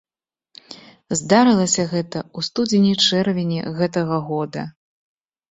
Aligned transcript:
Здарылася 1.19 1.85
гэта 1.91 2.19
ў 2.37 2.39
студзені-чэрвені 2.49 3.59
гэтага 3.83 4.21
года. 4.33 4.67